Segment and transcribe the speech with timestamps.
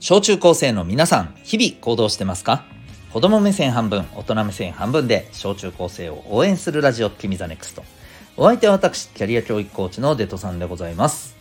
[0.00, 2.64] 小中高生の皆さん、日々行動してますか？
[3.12, 7.82] 子供目線半分、大人目線半分で小中高生を応援するラジオ、君 the NEXT。
[8.36, 11.36] お相手は私、キャリア教育コーチのデトさんでございます。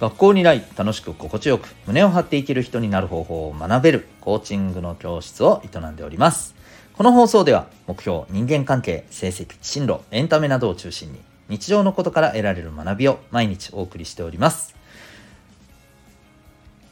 [0.00, 6.56] 学校にない楽しく心地よく胸を張って生きる人になる方法を学べるコーチングの教室を営んでおります。
[6.94, 14.74] この放送では目標、人間関係、成績、進路、エンタメなどを中心に日常のことから得られる学びを毎日お送りしております。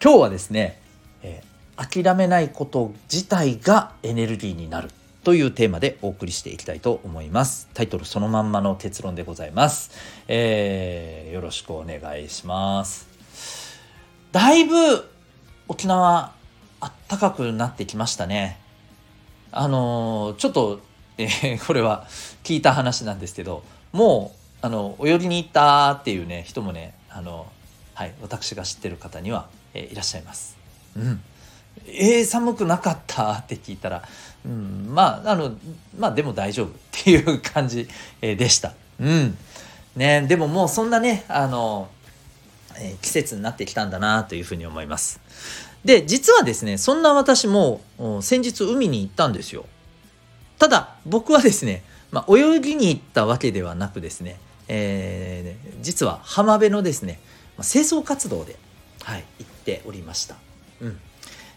[0.01, 0.81] 今日はですね、
[1.23, 4.91] えー、諦めないこと自体がエネルギーになる
[5.25, 7.69] というテーマでお送りしていきたいと思います。
[7.75, 9.91] タイトルそのまんまの結論でございます。
[10.27, 13.09] えー、よろしくお願いします。
[14.33, 15.09] だいぶ
[15.69, 16.33] 沖縄
[16.81, 18.59] あったかくなってきましたね。
[19.53, 20.81] あのー、ちょっと、
[21.17, 22.07] えー、これは
[22.45, 24.33] 聞いた話なんですけど、も
[24.63, 27.47] う、あの、泳ぎに行ったっていうね、人もね、あの、
[27.95, 30.58] はい、私が知ってる方には、えー、いらっしゃいます。
[30.99, 31.21] うん。
[31.87, 33.33] えー、寒くなかった？
[33.33, 34.03] って聞いたら、
[34.45, 35.57] うん、まあ、あの、
[35.99, 37.89] まあでも大丈夫っていう感じ、
[38.21, 38.75] でした。
[39.01, 39.39] うん。
[39.97, 41.89] ね、でももうそんなね、あの、
[42.77, 45.21] えー、季節になってきたんだなというふうに思います。
[45.85, 47.81] で、実はですね、そんな私も
[48.21, 49.65] 先日海に行ったんですよ。
[50.59, 57.21] ただ、僕はですね、まあ、泳ぎに行ったわけではなくですね、えー、実は浜辺のですね、
[57.63, 58.57] 清掃活動で、
[59.03, 60.37] はい、行っておりました。
[60.81, 61.01] うん。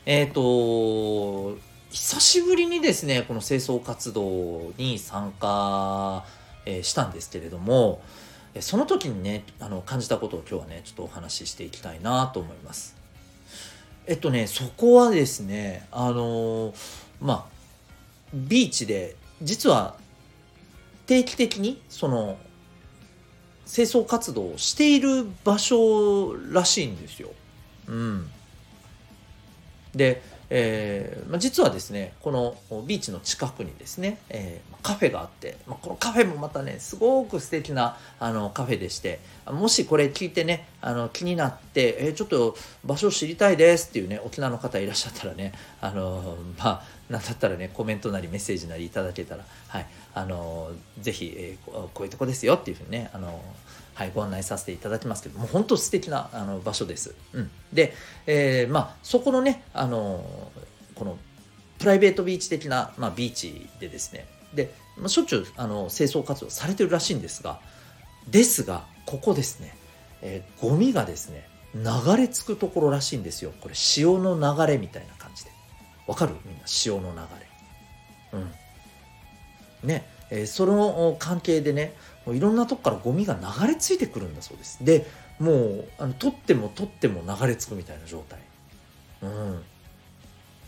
[0.05, 1.57] えっ、ー、と、
[1.91, 6.25] 久しぶりにですね、この清掃活動に参加、
[6.65, 8.01] えー、したんですけれども、
[8.59, 12.95] その時にね、あの、感じたことを今日はね、ちょっとお話ししていきたいなと思います。
[14.07, 16.73] えっとね、そこはですね、あの
[17.21, 17.51] まあ、
[18.33, 19.95] ビーチで、実は
[21.05, 22.37] 定期的に、その、
[23.65, 27.29] 清掃活動をしている場所らしいんですよ。
[27.87, 28.29] うん。
[29.95, 49.85] で、えーまあ、実はですねこのビーチの近くにですね、えー、カフェがあって、まあ、このカフェもまたねすごく素敵なあなカフェでしてもしこれ聞いてねあの気になって、えー、ちょっと場所知りたいですっていうね沖縄の方いらっしゃったらねあのまあなんだったらねコメントなりメッセージなりいただけたらはい。
[50.13, 53.41] あのぜひ、えー、こういうとこですよっていうふうにねあの
[53.93, 57.13] はい、ご案内させていただきますけども本当素敵なあの場所です。
[57.33, 57.93] うん、で、
[58.25, 60.25] えー、まあ、そこのね、あの
[60.95, 61.17] この
[61.77, 64.25] プライベートビーチ的な、まあ、ビーチでですね。
[64.53, 67.59] で、まあ、しょっちゅうあの清掃活動されてるらしいんですが
[68.29, 69.75] ですがここですね、
[70.21, 71.83] えー、ゴミがですね流
[72.17, 73.51] れ着くところらしいんですよ。
[73.61, 75.51] これ潮の流れみたいな感じで。
[76.07, 76.35] わかる？
[76.45, 76.57] みん。
[76.57, 77.19] な潮の流
[78.33, 78.39] れ。
[78.39, 79.87] うん。
[79.87, 80.05] ね。
[80.33, 81.93] えー、その関係でね
[82.25, 84.83] もういろんなとこからゴミが流れ着いてくるんだそうです。
[84.83, 85.05] で
[85.39, 88.39] もうあの取っても取っても流れ着くみたいな状態。
[89.23, 89.61] うん。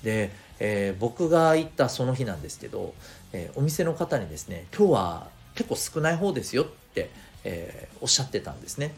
[0.03, 2.94] で、えー、僕が行ったその日なんですけど、
[3.31, 7.09] えー、お店の方にですね今日は結構少ない方ですよって、
[7.45, 8.94] えー、おっしゃってたんですね。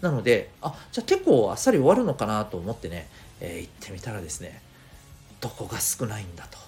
[0.00, 3.08] なのであじゃあ結構あっさり終わるのかなと思ってね、
[3.40, 4.60] え行ってみたらですね
[5.40, 6.58] どこが少ないんだと、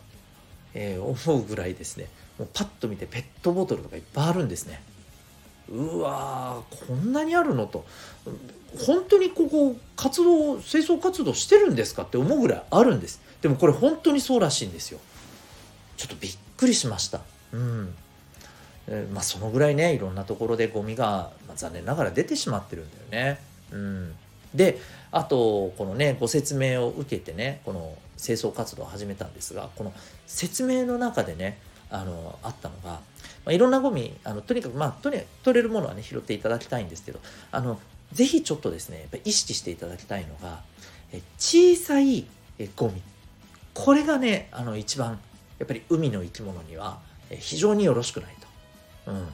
[0.75, 2.08] え思うぐらいですね。
[2.38, 4.82] もうパッと見てペットボトルとかいっぱいあるんですね。
[5.69, 7.84] うわーこんなにあるのと。
[8.86, 13.20] 本当にここ活動清掃活動してるんですかって思うぐらいあるんです。
[13.42, 15.00] でもこれ本当にそうらしいんですよ。
[15.97, 17.20] ちょっとびっくりしました。
[17.52, 17.94] うん。
[18.88, 23.41] えー、まあそのぐらいねいろんなところでゴミが、まあ、残念ながら出てしまってるんだよね。
[23.72, 24.14] うん。
[24.54, 24.81] で
[25.12, 29.92] あとこのねご説明を受けてねこの清掃活動を始めたんですがこの
[30.26, 31.58] 説明の中でね
[31.91, 33.00] あのあったのが、ま
[33.47, 37.20] あ、いろんなゴミあのとにかくまあとにかく取れるものはね拾っていただきたいんですけど
[37.50, 37.81] あの
[38.12, 40.60] ぜひちょっとですねやっぱ意識していただきたいのが
[41.12, 42.26] え小さい
[42.58, 43.03] えゴミ
[43.75, 45.19] これがねあの一番
[45.58, 46.98] やっぱり海の生き物には
[47.31, 48.34] 非常によろしくない
[49.06, 49.12] と。
[49.12, 49.28] うん、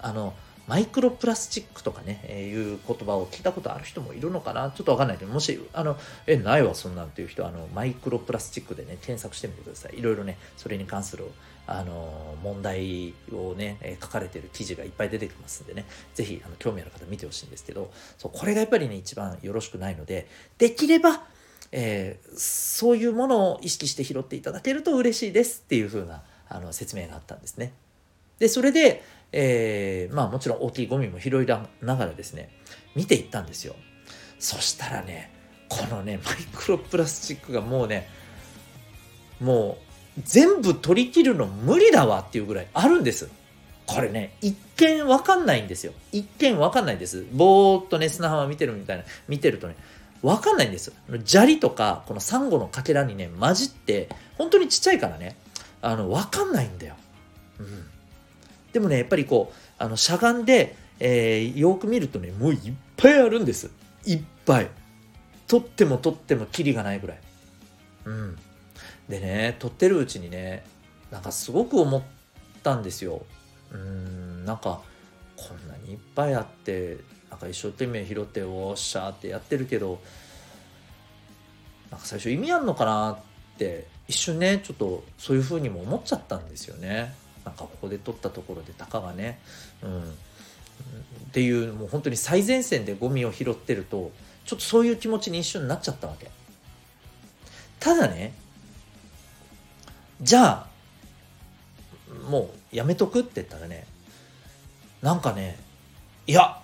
[0.00, 0.34] あの
[0.72, 9.98] マイクロプラスチックとかね、え、いう言葉を聞いたことある人もいるのかなちょっとわかんないけど、もし、あの、え、ないわ、そんなんっていう人は、あの、マイクロプラスチックでね、検索してみてください。
[9.98, 11.26] いろいろね、それに関する、
[11.66, 15.84] あの、問題をね、え、書かれてる記事がいっぱい出てきますんでね、
[16.14, 20.26] ぜひ、あの、興味ある方見てほしいんですけど、そう、これがやっぱりね、一番よろしくないので、
[20.56, 21.22] できれば、
[21.70, 27.74] えー、そういうものを意識して拾っていただけると嬉しいですっていう風なあの説明があったんですね。
[28.42, 32.50] で、それで、えー、まあもちろん大きいゴミも拾いながらですね、
[32.94, 33.74] 見ていったんですよ。
[34.38, 35.32] そしたらね、
[35.68, 38.08] このね、マイクロプラスチックがもうね、
[39.40, 39.78] も
[40.18, 43.30] う全部取り切るの無理だわっていうぐらいあるんです。
[43.86, 45.92] これね、一見わかんないんですよ。
[46.12, 47.26] 一見わかんないです。
[47.32, 49.76] ぼーっとね、砂浜見てるみたいな、見てるとね、
[50.22, 50.92] 分かんないんです
[51.24, 54.08] 砂利とかこのサンゴのかけらにね混じって
[54.38, 55.36] 本当にちっちゃいからね
[55.82, 56.94] あの分かんないんだよ、
[57.58, 57.84] うん、
[58.72, 63.70] でもねやっぱりこうあのしゃがんで、えー、よく見るとねもういっぱいあるんです。
[64.06, 64.70] いっぱい。
[65.46, 67.18] 取っても取ってもキリがないぐらい。
[68.06, 68.38] うん。
[69.08, 70.64] でね取ってるうちにね
[71.10, 72.02] なんかすごく思っ
[72.62, 73.24] たんですよ。
[73.72, 74.80] うんなんか
[75.36, 76.98] こんなにいっぱいあって
[77.30, 80.00] なんか一生懸命拾っておっしゃーってやってるけど
[81.90, 83.18] なんか最初意味あんのかなっ
[83.58, 87.14] て一瞬ねちょっとそういう風にも思っちゃったんですよね。
[87.44, 89.40] なんかここで取ったところでたかがね
[89.82, 90.02] うん。
[90.02, 90.04] っ
[91.32, 94.10] ていうもう本当に最前線でゴミを拾ってると
[94.44, 96.30] ちょっとそういう気持ちに一瞬なっちゃったわけ。
[97.80, 98.34] ただね
[100.20, 100.66] じゃあ
[102.28, 103.86] もうやめとくって言ったらね
[105.00, 105.58] なんかね
[106.26, 106.58] いや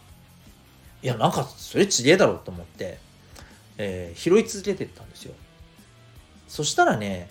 [1.02, 2.98] いやなんかそれちげえだろうと思って、
[3.78, 5.34] えー、拾い続けてったんですよ。
[6.46, 7.28] そしたらね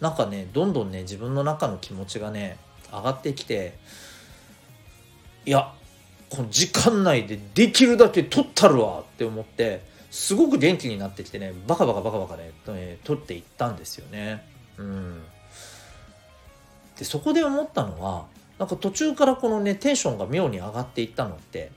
[0.00, 2.58] なんかねどんどんね自分の中の気持ちがね
[2.98, 3.76] 上がってきて
[5.46, 5.72] いや
[6.30, 14.44] この時間内でできるだけ取ったるわって思ってすごく元気になってきてねバカバカバカバカね、えー、取っていったんですよね
[14.78, 15.22] うん
[16.98, 18.26] でそこで思ったのは
[18.58, 21.72] なんか途中からこのねテンションが妙に上がっていったのって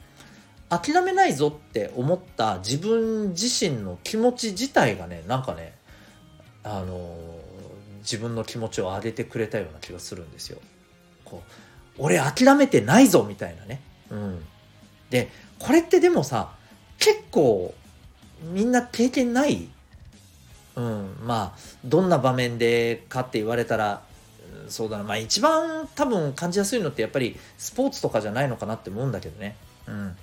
[0.69, 5.74] 諦めないぞって思った自分自身の気持ち自体がねなんかね
[6.64, 10.60] あのー、自分の気持ちを上げてくれたような気がするんですよ。
[11.29, 11.44] こ
[11.97, 13.81] う俺諦めてないぞみたいなね。
[14.09, 14.45] うん、
[15.09, 15.29] で
[15.59, 16.51] これってでもさ
[17.00, 17.74] 結構
[18.53, 19.68] みんな経験ない？
[20.75, 24.01] うん、まあどんな場面でかって言われたら
[24.69, 25.03] そうだな。
[25.03, 29.56] まあ一番多分感じやすいのってやっぱりスポーツとかじゃないのかなって思うんだけどね、
[29.88, 30.15] うん、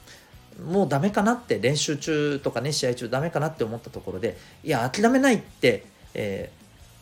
[0.73, 5.85] もうダメかなって練習中とかね試合中ダメかなって思ったところでいや諦めないって、
[6.15, 6.51] え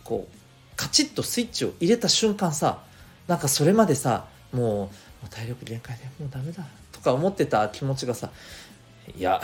[0.02, 2.82] ー、こうカチッとスイッチを入れた瞬間さ
[3.26, 4.90] なんかそれまでさも
[5.24, 8.30] う体力限界でもうダメだとか思ってた気持ちがさ
[9.16, 9.40] いや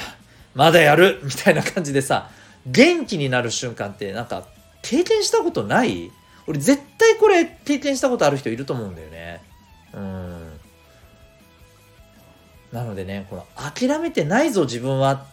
[0.55, 2.31] まだやるみたいな感じでさ
[2.67, 4.47] 元気になる瞬間ってなんか
[4.83, 6.11] 経験したことない？
[6.47, 9.43] 俺絶対これ経験したことある人いると思うんだよね。
[9.93, 10.61] うん。
[12.73, 15.27] なのでね、この諦めてないぞ自分は、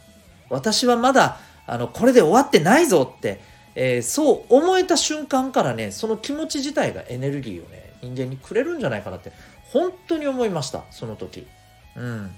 [0.49, 1.37] 私はまだ
[1.67, 3.39] あのこれで終わってないぞって、
[3.75, 9.31] えー、そう思えた瞬間からね、その気持ち自体がエネルギーをね、人間にくれるんじゃないかなって、
[9.71, 11.47] 本当に思いました、その時。
[11.95, 12.31] うん。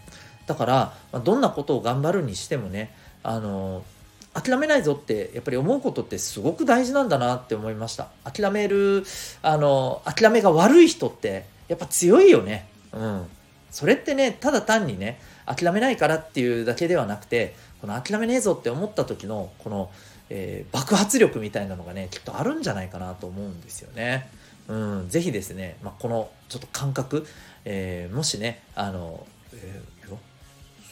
[0.46, 0.74] だから、
[1.12, 2.94] まあ、どんなことを頑張るにしてもね、
[3.24, 3.84] あの
[4.34, 9.04] 諦めないぞってやっぱり思うことってすごく大事なんだなって思いました諦める
[9.42, 13.26] あの諦めが悪い人ってやっぱ強いよねうん
[13.72, 19.92] それってねただ単にね諦めないからっていうだけではなくてこの諦めねえぞって思った時のこの、
[20.30, 24.30] えー、爆発力みたいなのがねきっとあるんじゃないかなと思うんですよね。
[24.68, 27.26] うん、ぜひですね、まあ、このちょっと感覚、
[27.66, 30.18] えー、もしねあの、えー、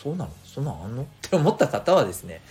[0.02, 0.32] そうなの？
[0.46, 1.02] そんなんあんの？
[1.04, 2.42] って思った方はですね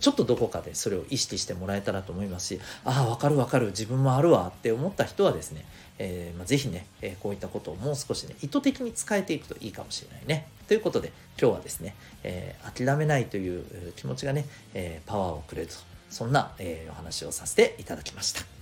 [0.00, 5.66] ちょっとどこかでそれを意識してもらえたらと思いますしああ分かる分かる自分もあるわって思った人はですね、
[5.98, 10.48] えーまあ、ぜひね、えー、こういったことをもう少しね意図的に使えていくといいかもしれないね。
[10.66, 15.74] ということで今日はですね、えー、諦めないという気持ちがね、えー、パワーをくれると
[16.10, 18.61] そんな、えー、お話をさせていただきました。